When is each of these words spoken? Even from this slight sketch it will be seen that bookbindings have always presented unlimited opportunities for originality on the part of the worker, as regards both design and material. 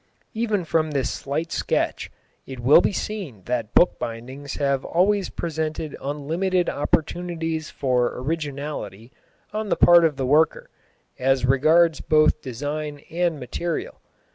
Even 0.33 0.65
from 0.65 0.89
this 0.89 1.11
slight 1.11 1.51
sketch 1.51 2.09
it 2.47 2.59
will 2.59 2.81
be 2.81 2.91
seen 2.91 3.43
that 3.43 3.75
bookbindings 3.75 4.55
have 4.57 4.83
always 4.83 5.29
presented 5.29 5.95
unlimited 6.01 6.71
opportunities 6.71 7.69
for 7.69 8.17
originality 8.17 9.11
on 9.53 9.69
the 9.69 9.75
part 9.77 10.03
of 10.03 10.15
the 10.17 10.25
worker, 10.25 10.71
as 11.19 11.45
regards 11.45 12.01
both 12.01 12.41
design 12.41 13.01
and 13.11 13.39
material. 13.39 14.01